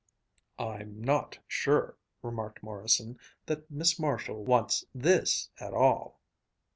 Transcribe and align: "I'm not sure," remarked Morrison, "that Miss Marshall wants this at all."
"I'm 0.57 0.99
not 1.03 1.37
sure," 1.47 1.95
remarked 2.23 2.63
Morrison, 2.63 3.19
"that 3.45 3.69
Miss 3.69 3.99
Marshall 3.99 4.43
wants 4.43 4.83
this 4.95 5.51
at 5.59 5.75
all." 5.75 6.19